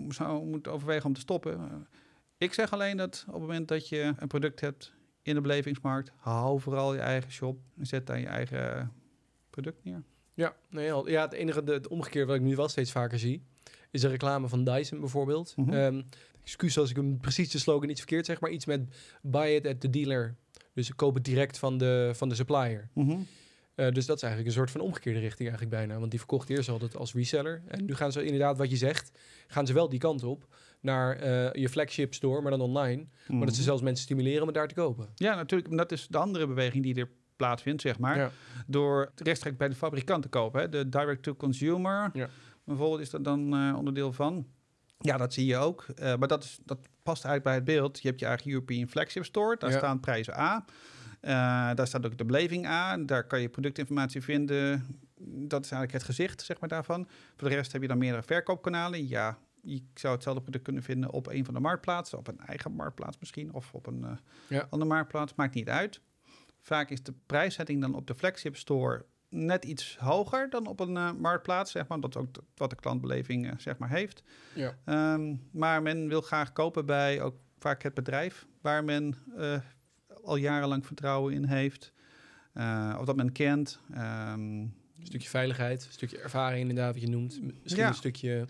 [0.08, 1.86] zou moeten overwegen om te stoppen?
[2.44, 5.40] Eh, ik zeg alleen dat op het moment dat je een product hebt in de
[5.40, 8.92] belevingsmarkt, hou vooral je eigen shop en zet daar je eigen
[9.50, 10.02] product neer.
[10.34, 13.42] Ja, nee, ja het enige, de, het omgekeerde wat ik nu wel steeds vaker zie,
[13.90, 15.56] is de reclame van Dyson bijvoorbeeld.
[15.56, 15.72] Mhm.
[15.72, 16.02] Ehm,
[16.42, 18.80] excuus als ik hem precies de slogan iets verkeerd zeg, maar iets met
[19.22, 20.36] buy it at the dealer.
[20.72, 22.88] Dus koop het direct van de, van de supplier.
[23.74, 25.98] Eh, dus dat is eigenlijk een soort van omgekeerde richting eigenlijk bijna.
[25.98, 27.62] Want die verkocht eerst altijd als reseller.
[27.66, 30.46] En nu gaan ze inderdaad, wat je zegt, gaan ze wel die kant op.
[30.84, 33.06] Naar eh, je flagship store, maar dan online.
[33.28, 33.62] Maar dat ze Mhm.
[33.62, 35.08] zelfs mensen stimuleren om daar te kopen.
[35.14, 35.76] Ja, natuurlijk.
[35.76, 38.16] Dat is de andere beweging die er plaatsvindt, zeg maar.
[38.16, 38.30] Ja.
[38.66, 40.60] Door rechtstreeks bij de fabrikant te kopen.
[40.60, 40.68] Hè.
[40.68, 42.28] De direct-to-consumer, Ja.
[42.64, 44.46] bijvoorbeeld, is dat dan eh, onderdeel van.
[44.98, 45.86] Ja, dat zie je ook.
[45.94, 48.00] Eh, maar dat, is, dat past eigenlijk bij het beeld.
[48.02, 49.56] Je hebt je eigen European Flagship Store.
[49.58, 49.76] Daar Ja.
[49.76, 50.64] staan prijzen A.
[51.74, 52.96] Daar staat ook de beleving A.
[52.96, 54.86] Daar kan je productinformatie vinden.
[55.48, 57.06] Dat is eigenlijk het gezicht, zeg maar, daarvan.
[57.36, 59.08] Voor de rest heb je dan meerdere verkoopkanalen.
[59.08, 62.18] Ja, je zou hetzelfde product kunnen vinden op een van de marktplaatsen.
[62.18, 63.52] Op een eigen marktplaats misschien.
[63.54, 64.10] Of op een eh,
[64.48, 64.66] Ja.
[64.70, 65.34] andere marktplaats.
[65.34, 66.00] Maakt niet uit.
[66.60, 70.96] Vaak is de prijszetting dan op de flagship store net iets hoger dan op een
[70.96, 71.70] eh, marktplaats.
[71.70, 74.22] Zeg maar, dat is ook wat de klantbeleving eh, zeg maar, heeft.
[74.54, 74.76] Ja.
[74.84, 79.14] Ehm, maar men wil graag kopen bij ook vaak het bedrijf waar men
[80.24, 81.92] al jarenlang vertrouwen in heeft.
[82.98, 83.80] Of dat men kent.
[83.92, 84.40] Ehm,
[84.98, 87.40] Een stukje veiligheid, een stukje ervaring inderdaad, wat je noemt.
[87.62, 87.88] Misschien Ja.
[87.88, 88.46] een stukje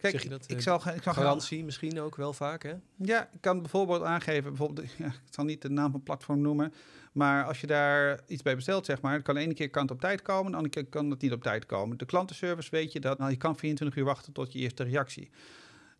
[0.00, 2.74] kijk, zeg je dat, ik eh, zal, ik zal garantie misschien ook wel vaak, hè?
[2.96, 6.40] Ja, ik kan bijvoorbeeld aangeven, bijvoorbeeld, ja, ik zal niet de naam van het platform
[6.40, 6.72] noemen,
[7.12, 9.90] maar als je daar iets bij bestelt, zeg maar, kan de ene keer kan het
[9.90, 11.96] op tijd komen, de andere keer kan het niet op tijd komen.
[11.98, 15.30] De klantenservice weet je dat, nou, je kan 24 uur wachten tot je eerste reactie.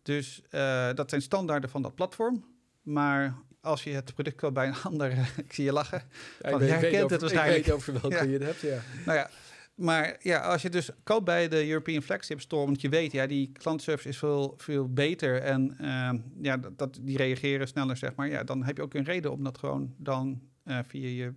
[0.03, 2.45] Dus eh, dat zijn standaarden van dat platform,
[2.81, 6.01] maar als je het product koopt bij een ander, ik zie je lachen,
[6.41, 7.57] Ja, Want jij weet kent over- het waarschijnlijk.
[7.59, 8.23] Ik weet over welke Ja.
[8.23, 8.79] je het hebt, ja.
[9.05, 9.29] nou ja,
[9.79, 13.27] maar ja, als je dus koopt bij de European Flagship Store, want je weet, ja,
[13.27, 18.15] die klantenservice is veel, veel beter en ehm, ja, dat, dat, die reageren sneller, zeg
[18.15, 18.27] maar.
[18.29, 21.33] Ja, dan heb je ook een reden om dat gewoon dan eh, via je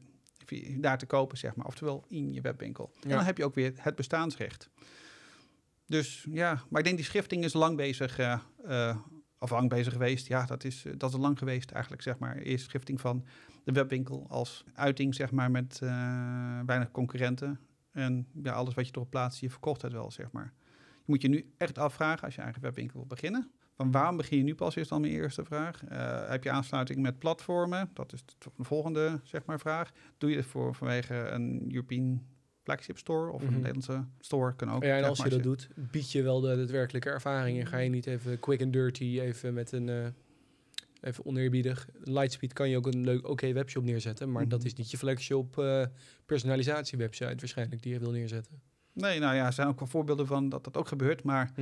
[0.47, 1.67] via, daar te kopen, zeg maar.
[1.67, 2.91] Oftewel in je webwinkel.
[3.03, 3.17] En Ja.
[3.17, 4.71] dan heb je ook weer het bestaansrecht.
[5.87, 8.97] Dus ja, maar ik denk die schifting is lang bezig, eh,
[9.39, 10.27] of lang bezig geweest.
[10.27, 12.37] Ja, dat is, dat is lang geweest eigenlijk, zeg maar.
[12.37, 13.25] Eerst schifting van
[13.65, 15.79] de webwinkel als uiting, zeg maar, met
[16.67, 17.61] weinig concurrenten.
[17.93, 20.53] En ja, alles wat je erop plaatst, je verkocht het wel, zeg maar.
[20.97, 23.51] Je moet je nu echt afvragen als je eigen webwinkel wil beginnen.
[23.75, 25.85] Van waarom begin je nu pas, is dan mijn eerste vraag.
[25.85, 27.91] Eh, heb je aansluiting met platformen?
[27.95, 29.91] Dat is de volgende, zeg maar, vraag.
[30.19, 32.23] Doe je het voor vanwege een European
[32.63, 33.49] flagship store of Mhm.
[33.53, 34.83] een Nederlandse store kan ook.
[34.83, 37.91] Ja, en als je dat doet, bied je wel de daadwerkelijke ervaring en ga je
[37.91, 40.07] niet even quick and dirty, even met een, eh,
[41.03, 41.89] even oneerbiedig.
[42.01, 44.67] Lightspeed kan je ook een leuk oké webshop neerzetten, maar dat Mhm.
[44.69, 45.85] is niet je flagship eh
[46.27, 48.61] personalisatie website waarschijnlijk die je wil neerzetten.
[48.93, 51.23] Nee, nou ja, er zijn ook wel voorbeelden van dat dat ook gebeurt.
[51.23, 51.53] Maar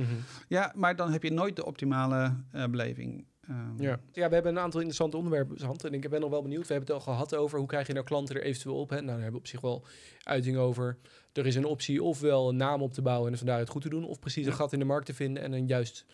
[0.47, 3.25] ja, maar dan heb je nooit de optimale eh, beleving.
[3.41, 3.99] Ehm, Ja.
[4.11, 6.67] ja, we hebben een aantal interessante onderwerpen Zand, en ik ben nog wel benieuwd.
[6.67, 8.89] We hebben het al gehad over hoe krijg je nou klanten er eventueel op.
[8.89, 8.95] Hè?
[8.95, 9.85] Nou, daar hebben we op zich wel
[10.23, 10.97] uiting over.
[11.33, 13.89] Er is een optie ofwel een naam op te bouwen en vandaar het goed te
[13.89, 16.05] doen, of precies een gat in de markt te vinden en een juist,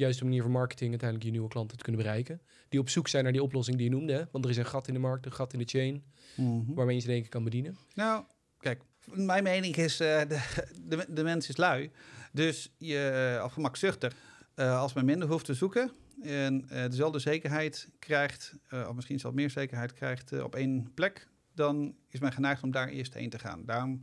[0.00, 2.40] juiste manier van marketing uiteindelijk je nieuwe klanten te kunnen bereiken.
[2.68, 4.12] Die op zoek zijn naar die oplossing die je noemde.
[4.12, 4.24] Hè?
[4.30, 6.04] Want er is een gat in de markt, een gat in de chain,
[6.36, 6.74] mhm.
[6.74, 7.76] waarmee je ze ik kan bedienen.
[7.94, 8.24] Nou,
[8.58, 10.40] kijk, mijn mening is, eh, de,
[10.82, 11.90] de, de mens is lui.
[12.32, 14.16] Dus je, uh, of gemakzuchtig,
[14.56, 15.90] uh, als men minder hoeft te zoeken
[16.22, 18.54] en uh, dezelfde zekerheid krijgt,
[18.88, 22.88] of misschien zelfs meer zekerheid krijgt op één plek, dan is men geneigd om daar
[22.88, 23.64] eerst heen te gaan.
[23.64, 24.02] Daarom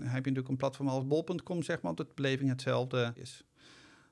[0.00, 3.44] heb je natuurlijk een platform als bol.com, zeg maar, dat de beleving hetzelfde is.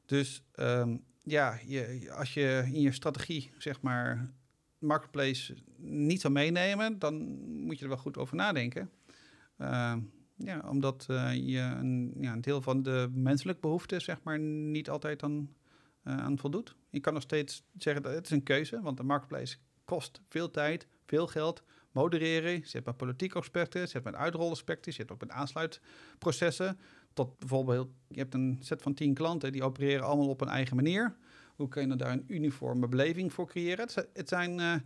[0.06, 4.30] Dus um, ja, je, als je in je strategie, zeg maar,
[4.78, 7.14] marketplace niet zou meenemen, dan
[7.64, 8.90] moet je er wel goed over nadenken.
[9.58, 9.96] Uh,
[10.36, 14.90] ja, omdat uh, je een, ja, een deel van de menselijke behoeften, zeg maar, niet
[14.90, 15.54] altijd dan
[16.04, 16.76] uh, aan voldoet.
[16.90, 20.50] Je kan nog steeds zeggen dat het is een keuze, want de marketplace kost veel
[20.50, 21.62] tijd, veel geld.
[21.92, 26.78] Modereren, zit met politieke aspecten, zit met uitrollaspecten, je zit ook met aansluitprocessen.
[27.16, 30.76] Tot bijvoorbeeld, je hebt een set van tien klanten, die opereren allemaal op een eigen
[30.76, 31.16] manier.
[31.54, 33.88] Hoe kun je daar een uniforme beleving voor creëren?
[34.12, 34.82] Het, zijn uh, een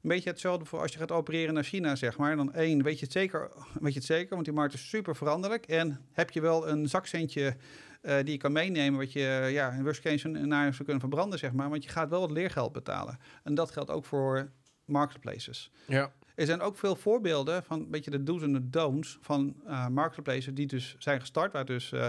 [0.00, 2.36] beetje hetzelfde voor als je gaat opereren naar China, zeg maar.
[2.36, 5.16] Dan één, weet je het zeker, weet je het zeker want die markt is super
[5.16, 5.66] veranderlijk.
[5.66, 7.56] En heb je wel een zakcentje
[8.02, 11.52] uh, die je kan meenemen, wat je ja, in worst naar zou kunnen verbranden, zeg
[11.52, 11.70] maar.
[11.70, 13.18] Want je gaat wel wat leergeld betalen.
[13.42, 14.50] En dat geldt ook voor
[14.84, 15.70] marketplaces.
[15.86, 16.12] Ja.
[16.36, 19.88] Er zijn ook veel voorbeelden van een beetje de do's en de don'ts van uh,
[19.88, 22.08] marketplaces die dus zijn gestart, waar dus uh,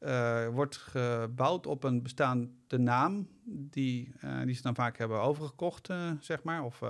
[0.00, 4.12] uh, wordt gebouwd op een bestaande naam die,
[4.44, 5.88] die ze dan vaak hebben overgekocht,
[6.20, 6.64] zeg maar.
[6.64, 6.82] Of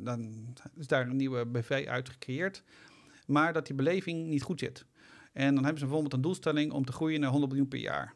[0.00, 2.62] dan is daar een nieuwe BV uit gecreëerd,
[3.26, 4.86] maar dat die beleving niet goed zit.
[5.32, 8.14] En dan hebben ze bijvoorbeeld een doelstelling om te groeien naar 100 miljoen per jaar.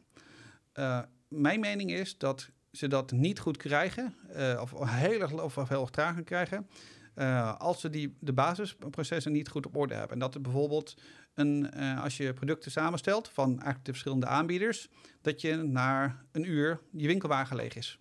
[1.28, 4.14] mijn mening is dat ze dat niet goed krijgen,
[4.60, 6.66] of, heel erg, of heel erg traag krijgen,
[7.14, 10.12] uh, als ze die, de basisprocessen niet goed op orde hebben.
[10.12, 10.94] En dat er bijvoorbeeld,
[11.34, 14.88] een, uh, als je producten samenstelt van eigenlijk de verschillende aanbieders,
[15.20, 17.98] dat je na een uur je winkelwagen leeg is.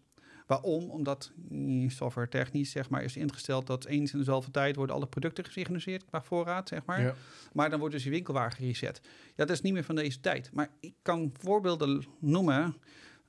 [0.48, 0.90] Waarom?
[0.90, 1.32] Omdat
[1.88, 6.06] software technisch zeg maar, is ingesteld dat eens in dezelfde tijd worden alle producten gesynchroniseerd
[6.06, 7.02] qua voorraad, zeg maar.
[7.02, 7.14] Ja.
[7.54, 9.02] Maar dan wordt dus je winkelwagen reset.
[9.36, 10.50] Ja, dat is niet meer van deze tijd.
[10.54, 12.76] Maar ik kan voorbeelden noemen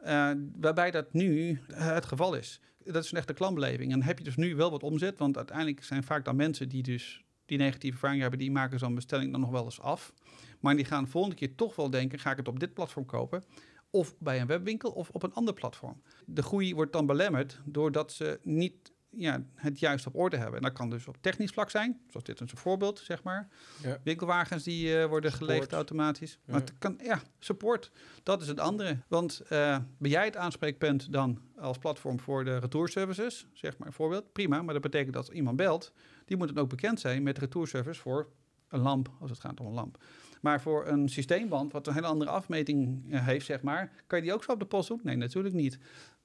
[0.05, 3.93] uh, waarbij dat nu het geval is dat is een echte klantbeleving.
[3.93, 6.69] En dan heb je dus nu wel wat omzet, want uiteindelijk zijn vaak dan mensen
[6.69, 10.13] die dus die negatieve ervaring hebben, die maken zo'n bestelling dan nog wel eens af.
[10.61, 13.07] Maar die gaan de volgende keer toch wel denken, ga ik het op dit platform
[13.07, 13.45] kopen?
[13.91, 16.03] Of bij een webwinkel of op een ander platform.
[16.27, 20.57] De groei wordt dan belemmerd doordat ze niet ja, het juist op orde hebben.
[20.57, 23.49] En dat kan dus op technisch vlak zijn, zoals dit is een voorbeeld, zeg maar.
[23.83, 23.99] Ja.
[24.03, 25.51] Winkelwagens die uh, worden support.
[25.51, 26.33] geleegd automatisch.
[26.33, 26.53] Ja.
[26.53, 27.91] Maar het kan, ja, support,
[28.23, 28.99] dat is het andere.
[29.09, 33.95] Want uh, ben jij het aanspreekpunt dan als platform voor de retourservices, zeg maar een
[33.95, 34.63] voorbeeld, prima.
[34.63, 35.93] Maar dat betekent dat als iemand belt,
[36.25, 38.29] die moet dan ook bekend zijn met retourservice voor
[38.69, 39.99] een lamp, als het gaat om een lamp.
[40.41, 44.25] Maar voor een systeemband, wat een hele andere afmeting uh, heeft, zeg maar, kan je
[44.25, 45.01] die ook zo op de post doen?
[45.03, 45.79] Nee, natuurlijk niet.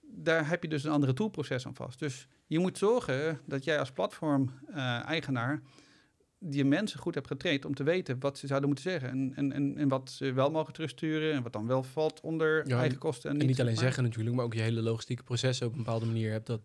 [0.10, 2.00] Daar heb je dus een andere toolproces aan vast.
[2.00, 5.62] Dus je moet zorgen dat jij als platform-eigenaar
[6.40, 9.10] die mensen goed hebt getraind om te weten wat ze zouden moeten zeggen.
[9.10, 12.68] En, en, en, en wat ze wel mogen terugsturen en wat dan wel valt onder
[12.68, 13.30] ja, eigen kosten.
[13.30, 13.84] En niet, en niet alleen maar.
[13.84, 16.48] zeggen natuurlijk, maar ook je hele logistieke proces op een bepaalde manier hebt.
[16.48, 16.62] Dat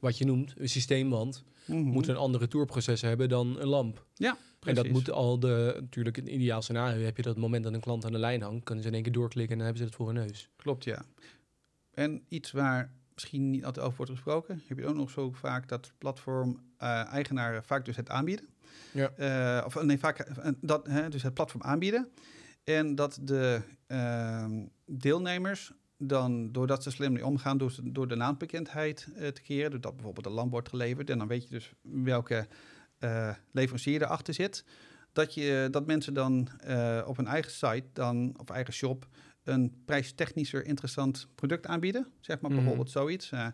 [0.00, 1.92] wat je noemt, een systeemband, mm -hmm.
[1.92, 4.06] moet een andere tourproces hebben dan een lamp.
[4.14, 4.78] Ja, precies.
[4.78, 7.80] En dat moet al de, natuurlijk in ideaal scenario heb je dat moment dat een
[7.80, 9.88] klant aan de lijn hangt, kunnen ze in één keer doorklikken en dan hebben ze
[9.88, 10.48] het voor hun neus.
[10.56, 11.04] Klopt, ja.
[11.96, 15.68] En iets waar misschien niet altijd over wordt gesproken, heb je ook nog zo vaak
[15.68, 18.48] dat platform-eigenaren uh, vaak dus het aanbieden.
[18.92, 19.12] Ja.
[19.58, 22.08] Uh, of nee, vaak uh, dat, hè, dus het platform aanbieden.
[22.64, 23.60] En dat de
[24.86, 30.26] deelnemers dan, doordat ze slim mee omgaan, door, door de naambekendheid te creëren, doordat bijvoorbeeld
[30.26, 32.46] een lamp wordt geleverd, en dan weet je dus welke
[33.50, 34.64] leverancier erachter zit,
[35.12, 36.48] dat, je, dat mensen dan
[37.06, 39.06] op hun eigen site dan, of eigen shop
[39.46, 42.06] een prijstechnischer interessant product aanbieden.
[42.20, 42.56] Zeg maar mm.
[42.56, 43.30] bijvoorbeeld zoiets.
[43.30, 43.46] Uh,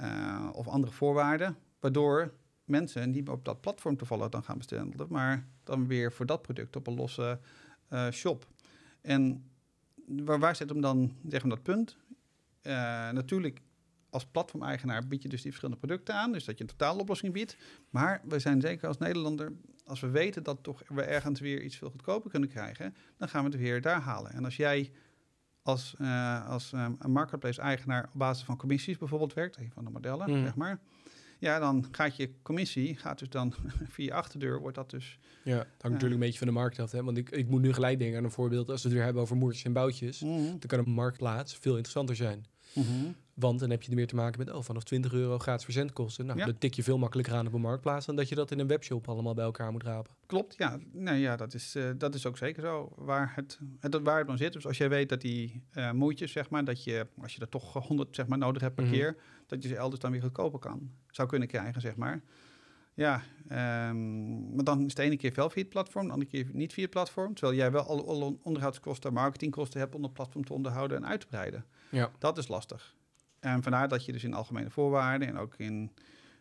[0.00, 1.56] uh, of andere voorwaarden.
[1.80, 2.32] Waardoor
[2.64, 4.94] mensen niet meer op dat platform toevallig dan gaan bestellen.
[5.08, 7.40] Maar dan weer voor dat product op een losse
[7.90, 8.46] uh, shop.
[9.00, 9.50] En
[10.06, 11.96] waar, waar zit hem dan, zeg maar, dat punt?
[13.12, 13.60] natuurlijk,
[14.10, 16.32] als platformeigenaar bied je dus die verschillende producten aan.
[16.32, 17.56] Dus dat je een totale oplossing biedt.
[17.90, 19.52] Maar we zijn zeker als Nederlander
[19.86, 23.44] Als we weten dat toch we ergens weer iets veel goedkoper kunnen krijgen, dan gaan
[23.44, 24.32] we het weer daar halen.
[24.32, 24.92] En als jij
[25.64, 29.90] als, eh, als eh, een marketplace-eigenaar op basis van commissies bijvoorbeeld werkt, een van de
[29.90, 30.42] modellen, Mhm.
[30.42, 30.78] zeg maar.
[31.38, 33.54] Ja, dan gaat je commissie, gaat dus dan
[33.90, 35.18] via je achterdeur, wordt dat dus...
[35.44, 36.90] Ja, het hangt natuurlijk een beetje van de markt af.
[36.92, 37.02] Hè?
[37.02, 38.70] Want ik, ik moet nu gelijk denken aan een voorbeeld.
[38.70, 40.18] Als we het weer hebben over moertjes en boutjes.
[40.18, 42.44] Dan kan een marktplaats veel interessanter zijn.
[42.74, 42.86] Mhm.
[43.34, 46.26] Want dan heb je er meer te maken met, oh, vanaf 20 euro gratis verzendkosten.
[46.26, 46.44] Nou, Ja.
[46.46, 48.06] dat tik je veel makkelijker aan op een marktplaats...
[48.06, 50.12] dan dat je dat in een webshop allemaal bij elkaar moet rapen.
[50.26, 50.78] Klopt, ja.
[50.92, 52.92] Nou ja, dat is, eh, dat is ook zeker zo.
[52.96, 54.52] Waar het, het, waar het dan zit.
[54.52, 57.48] Dus als jij weet dat die eh moeitjes, zeg maar, dat je, als je er
[57.48, 58.92] toch 100 zeg maar, nodig hebt per Mhm.
[58.92, 59.16] keer,
[59.46, 62.22] dat je ze elders dan weer goedkoper kan, zou kunnen krijgen, zeg maar.
[62.96, 66.30] Ja, ehm, maar dan is het de ene keer wel via het platform, de andere
[66.30, 67.34] keer niet via het platform.
[67.34, 71.20] Terwijl jij wel alle, alle onderhoudskosten, marketingkosten hebt om het platform te onderhouden en uit
[71.20, 71.64] te breiden.
[71.90, 72.10] Ja.
[72.18, 72.94] Dat is lastig.
[73.44, 75.90] En vandaar dat je dus in algemene voorwaarden en ook in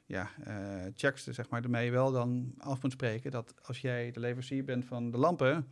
[0.05, 0.55] ja, eh,
[0.95, 4.85] checks, zeg maar, ermee wel dan af moet spreken dat als jij de leverancier bent
[4.85, 5.67] van de lampen,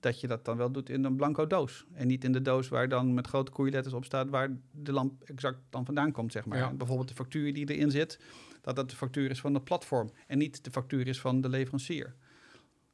[0.00, 1.86] dat je dat dan wel doet in een blanco doos.
[1.92, 5.22] En niet in de doos waar dan met grote koeiletters op staat waar de lamp
[5.22, 6.58] exact dan vandaan komt, zeg maar.
[6.58, 6.72] Ja.
[6.72, 8.20] Bijvoorbeeld de factuur die erin zit,
[8.60, 11.48] dat dat de factuur is van het platform en niet de factuur is van de
[11.48, 12.14] leverancier.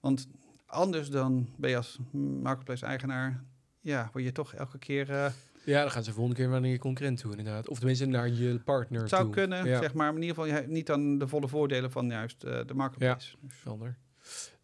[0.01, 0.29] Want
[0.67, 1.99] anders dan ben je als
[2.43, 3.45] marketplace-eigenaar,
[3.81, 5.11] ja, word je toch elke keer...
[5.11, 5.33] eh,
[5.65, 7.69] Ja, dan gaan ze de volgende keer naar je concurrent toe, inderdaad.
[7.69, 9.33] Of tenminste naar je partner het zou toe.
[9.33, 9.79] kunnen, Ja.
[9.81, 12.75] zeg maar, maar in ieder geval niet dan de volle voordelen van juist eh, de
[12.75, 13.35] marketplace.
[13.63, 13.97] Helder.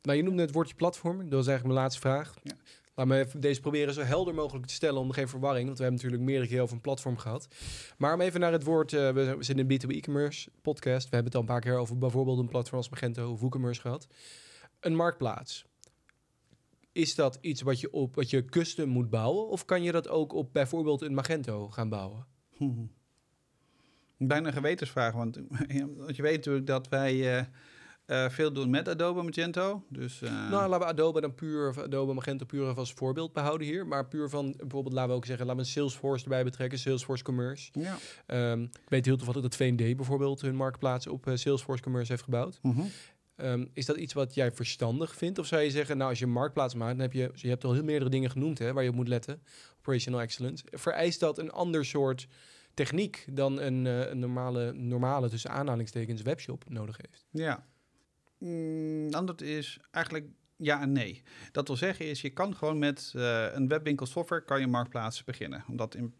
[0.03, 1.17] Nou, je noemde het woordje platform.
[1.19, 2.35] Dat was eigenlijk mijn laatste vraag.
[2.43, 2.53] Ja.
[2.95, 5.67] Laat me even deze proberen zo helder mogelijk te stellen om geen verwarring.
[5.67, 7.49] Want we hebben natuurlijk meerdere keer over een platform gehad.
[7.99, 8.93] Maar om even naar het woord...
[8.93, 11.09] eh, we zitten in een B2B e-commerce podcast.
[11.09, 13.81] We hebben het al een paar keer over bijvoorbeeld een platform als Magento of WooCommerce
[13.81, 14.07] gehad.
[14.81, 15.65] Een marktplaats.
[16.99, 19.49] Is dat iets wat je, op, wat je custom moet bouwen?
[19.49, 22.27] Of kan je dat ook op bijvoorbeeld een Magento gaan bouwen?
[22.57, 22.81] Mhm.
[24.29, 25.41] Bijna een gewetensvraag, want,
[25.97, 27.45] want je weet natuurlijk dat wij eh,
[28.05, 29.85] eh, veel doen met Adobe Magento.
[29.89, 33.33] Dus, eh, Nou, laten we Adobe dan puur, of Adobe Magento puur even als voorbeeld
[33.33, 33.87] behouden hier.
[33.87, 37.71] Maar puur van, bijvoorbeeld, laten we ook zeggen, laten we Salesforce erbij betrekken, Salesforce Commerce.
[37.73, 37.97] ja.
[38.27, 42.59] Ehm, ik weet heel toevallig dat V&D bijvoorbeeld hun marktplaats op Salesforce Commerce heeft gebouwd.
[42.63, 42.83] Mhm.
[43.39, 45.39] Ehm, is dat iets wat jij verstandig vindt?
[45.39, 47.65] Of zou je zeggen, nou, als je een marktplaats maakt, dan heb je, je hebt
[47.65, 49.43] al heel meerdere dingen genoemd hè, waar je op moet letten.
[49.79, 50.65] Operational excellence.
[50.71, 52.27] Vereist dat een ander soort
[52.75, 57.27] techniek dan een, eh, een normale, normale, tussen aanhalingstekens, webshop nodig heeft?
[57.31, 57.67] Ja.
[58.39, 61.23] Mm, antwoord is eigenlijk ja en nee.
[61.53, 65.25] Dat wil zeggen is, je kan gewoon met eh, een webwinkel software kan je marktplaats
[65.25, 65.65] beginnen.
[65.69, 66.15] Omdat in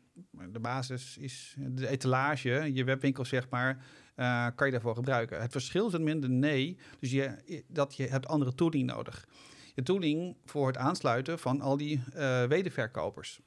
[0.53, 5.41] de basis is de etalage, je webwinkel zeg maar, eh, kan je daarvoor gebruiken.
[5.41, 9.29] Het verschil zit minder nee, dus je, dat je hebt andere tooling nodig.
[9.75, 13.41] Je tooling voor het aansluiten van al die eh wederverkopers.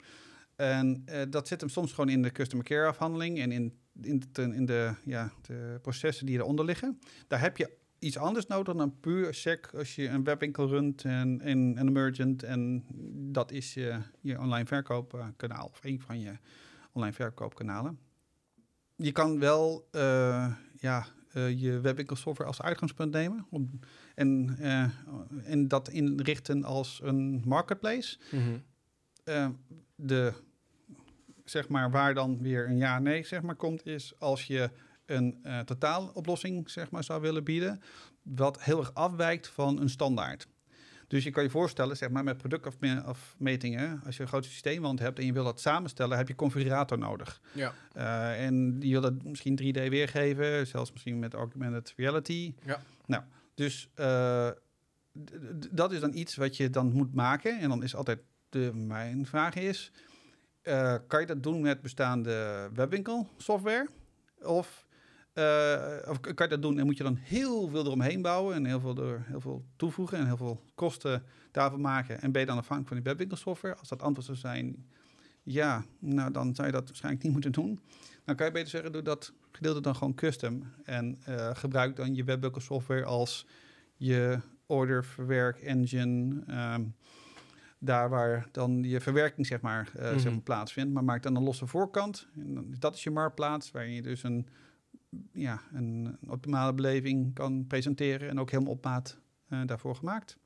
[0.55, 4.23] En eh, dat zit hem soms gewoon in de customer care afhandeling en in, in,
[4.31, 6.99] de, in de, ja, de processen die eronder liggen.
[7.27, 11.41] Daar heb je iets anders nodig dan puur sec als je een webwinkel runt en,
[11.41, 12.43] en een emergent.
[12.43, 12.85] En
[13.31, 16.37] dat is je, je online verkoopkanaal of een van je
[16.91, 17.99] online verkoopkanalen.
[18.95, 23.79] Je kan wel eh, ja, eh, je webwinkel software als uitgangspunt nemen om,
[24.15, 24.89] en, eh,
[25.43, 28.17] en dat inrichten als een marketplace.
[29.23, 29.49] Eh,
[29.95, 30.33] de,
[31.45, 34.69] zeg maar, waar dan weer een ja-nee zeg maar, komt, is als je
[35.11, 37.81] een eh, totaaloplossing zeg maar, zou willen bieden,
[38.23, 40.47] wat heel erg afwijkt van een standaard.
[41.07, 45.19] Dus je kan je voorstellen, zeg maar, met productafmetingen, als je een groot systeemwand hebt
[45.19, 47.41] en je wil dat samenstellen, heb je configurator nodig.
[47.51, 47.73] Ja.
[47.93, 52.53] Eh, en die wil dat misschien 3D weergeven, zelfs misschien met augmented reality.
[52.65, 52.81] Ja.
[53.05, 54.49] Nou, dus eh,
[55.71, 57.59] dat is dan iets wat je dan moet maken.
[57.59, 58.19] En dan is altijd
[58.49, 59.91] de, mijn vraag is,
[61.07, 63.89] kan je dat doen met bestaande webwinkel software?
[64.41, 64.85] Of,
[66.09, 68.79] of kan je dat doen en moet je dan heel veel eromheen bouwen en heel
[68.79, 72.21] veel, er, heel veel toevoegen en heel veel kosten daarvoor maken?
[72.21, 73.75] En ben je dan afhankelijk van die webwinkel software?
[73.75, 74.85] Als dat antwoord zou zijn,
[75.43, 77.79] ja, nou dan zou je dat waarschijnlijk niet moeten doen.
[78.25, 80.63] Dan kan je beter zeggen, doe dat gedeelte dan gewoon custom.
[80.83, 83.47] En eh, gebruik dan je webwinkel software als
[83.95, 86.43] je order verwerk engine.
[86.47, 86.83] ehm,
[87.83, 90.29] daar waar dan je verwerking zeg maar, eh, zeg Mhm.
[90.33, 90.93] maar plaatsvindt.
[90.93, 92.27] Maar maak dan een losse voorkant.
[92.35, 94.47] En dan, dat is je marktplaats, waarin je dus een,
[95.31, 98.29] ja, een, een optimale beleving kan presenteren.
[98.29, 100.37] En ook helemaal op maat eh, daarvoor gemaakt.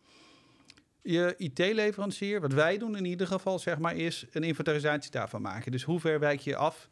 [1.01, 5.71] Je IT-leverancier, wat wij doen in ieder geval, zeg maar, is een inventarisatie daarvan maken.
[5.71, 6.89] Dus hoe ver wijk je af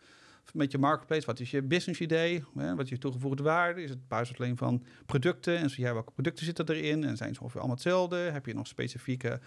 [0.54, 1.26] met je marketplace?
[1.26, 2.44] Wat is je business idee?
[2.56, 2.76] Hè?
[2.76, 3.84] Wat is je toegevoegde waarde?
[3.84, 4.00] Is het
[4.38, 5.58] alleen van producten?
[5.58, 7.04] En zo ja, welke producten zitten erin?
[7.04, 8.16] En zijn ze ongeveer allemaal hetzelfde?
[8.16, 9.40] Heb je nog specifieke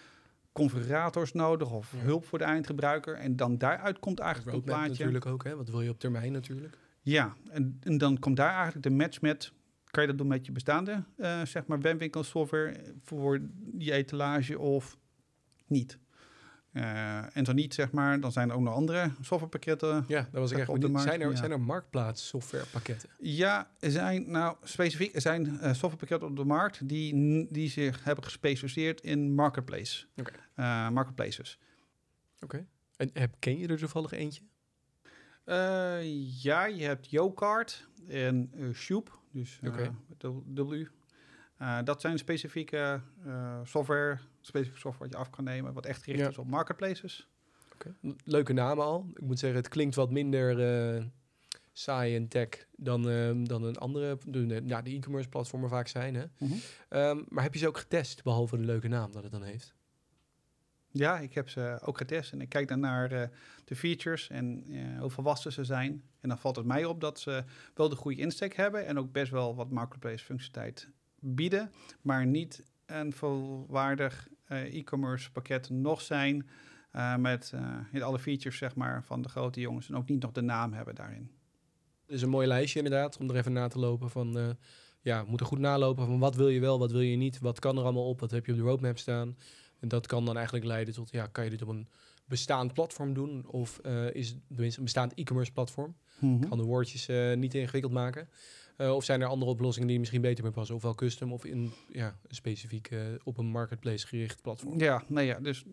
[0.52, 3.14] configurators nodig of hulp voor de eindgebruiker?
[3.14, 4.88] En dan daaruit komt eigenlijk een plaatje.
[4.88, 5.56] natuurlijk ook, hè?
[5.56, 6.78] Wat wil je op termijn natuurlijk?
[7.06, 9.52] Ja, en, en dan komt daar eigenlijk de match met
[9.84, 13.40] kan je dat doen met je bestaande eh, zeg maar webwinkel software voor
[13.78, 14.96] je etalage of
[15.66, 15.98] niet.
[16.72, 20.04] Eh, en zo niet, zeg maar, dan zijn er ook nog andere softwarepakketten.
[20.08, 21.36] Ja, dat was ik echt op de markt, Zijn er, ja.
[21.36, 23.08] zijn er marktplaats softwarepakketten?
[23.18, 28.04] Ja, er zijn, nou specifiek, er zijn eh, softwarepakketten op de markt die, die zich
[28.04, 30.32] hebben gespecialiseerd in marketplace, Oké.
[30.54, 31.58] eh, marketplaces.
[32.40, 32.66] Oké.
[32.96, 34.42] En heb, ken je er toevallig eentje?
[35.46, 40.85] Eh, ja, je hebt YoCard en eh Shoop, dus W.
[41.56, 43.00] Eh, dat zijn specifieke
[43.64, 46.28] software, specifieke software wat je af kan nemen, wat echt gericht Ja.
[46.30, 47.28] is op marketplaces.
[48.24, 49.06] Leuke namen al.
[49.14, 51.11] Ik moet zeggen, het klinkt wat minder
[51.72, 55.88] saai en tech dan, ehm, dan een andere, de, de- ja, de e-commerce platformen vaak
[55.88, 56.14] zijn.
[56.14, 56.24] Hè?
[56.88, 59.74] Ehm, maar heb je ze ook getest, behalve de leuke naam dat het dan heeft?
[60.96, 63.28] Ja, ik heb ze ook getest en ik kijk dan naar eh,
[63.64, 66.02] de features en eh, hoe volwassen ze zijn.
[66.20, 69.12] En dan valt het mij op dat ze wel de goede insteek hebben en ook
[69.12, 76.48] best wel wat marketplace functionaliteit bieden, maar niet een volwaardig eh, e-commerce pakket nog zijn
[77.18, 77.52] met
[78.00, 80.94] alle features zeg maar, van de grote jongens en ook niet nog de naam hebben
[80.94, 81.30] daarin.
[82.06, 84.56] Dus een mooi lijstje inderdaad, om er even na te lopen van...
[85.00, 87.59] ja, we moeten goed nalopen van wat wil je wel, wat wil je niet, wat
[87.59, 89.37] kan er allemaal op, wat heb je op de roadmap staan.
[89.80, 91.88] En dat kan dan eigenlijk leiden tot, ja, kan je dit op een
[92.26, 93.46] bestaand platform doen?
[93.46, 95.96] Of eh, is het tenminste een bestaand e-commerce platform?
[96.48, 98.28] Kan de woordjes eh, niet ingewikkeld maken?
[98.76, 100.74] Eh, of zijn er andere oplossingen die misschien beter bij passen?
[100.74, 102.90] Ofwel custom of in ja, een specifiek
[103.24, 104.78] op een marketplace gericht platform.
[104.78, 105.64] Ja, nee, ja, dus,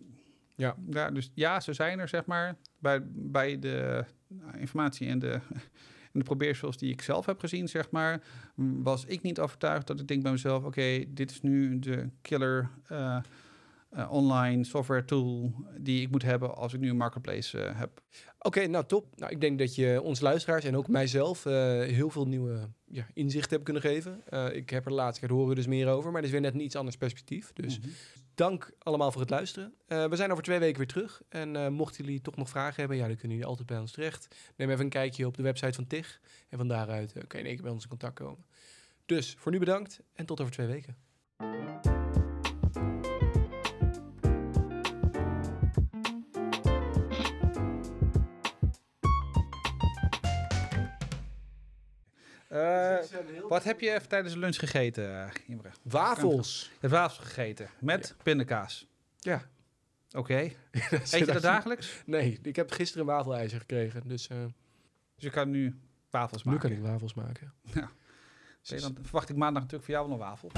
[0.56, 0.76] Ja.
[0.90, 5.32] ja, dus ja, ze zijn er, zeg maar, bij, bij de nou, informatie en de,
[6.14, 8.24] en de probeersels die ik zelf heb gezien, zeg maar,
[8.56, 12.70] was ik niet overtuigd dat ik denk bij mezelf, oké, dit is nu de killer
[13.94, 18.02] eh, online software tool die ik moet hebben als ik nu een marketplace eh, heb.
[18.40, 19.06] Oké, nou top.
[19.16, 23.08] Nou, ik denk dat je ons luisteraars en ook mijzelf eh, heel veel nieuwe ja,
[23.14, 24.24] inzichten hebt kunnen geven.
[24.56, 26.42] Ik heb er de laatste keer horen we dus meer over, maar het is weer
[26.42, 27.54] net een iets anders perspectief.
[27.54, 27.88] Dus Mhm.
[28.36, 29.74] dank allemaal voor het luisteren.
[29.88, 31.22] We zijn over twee weken weer terug.
[31.30, 34.36] En mochten jullie toch nog vragen hebben, ja, dan kunnen jullie altijd bij ons terecht.
[34.56, 36.20] Neem even een kijkje op de website van TIG.
[36.50, 38.46] En van daaruit kan je in één keer bij ons in contact komen.
[39.06, 42.03] Dus voor nu bedankt en tot over twee weken.
[52.54, 52.98] Eh,
[53.48, 55.70] wat heb je even tijdens de lunch gegeten, eh, Imre?
[55.82, 56.70] Wafels.
[56.72, 58.88] Je hebt wafels gegeten met pindakaas.
[59.20, 59.42] Ja.
[60.12, 60.36] Oké.
[60.92, 62.02] Eet je dat dagelijks?
[62.06, 64.08] Nee, ik heb gisteren een wafelijzer gekregen.
[64.08, 64.38] Dus eh,
[65.16, 66.70] Dus je kan nu wafels nu maken.
[66.70, 67.54] kan ik wafels maken.
[67.70, 70.52] Oké, dan verwacht ik maandag natuurlijk voor jou wel een wafel.